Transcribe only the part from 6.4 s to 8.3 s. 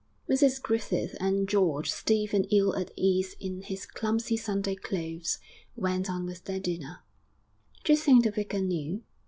their dinner. 'D'you think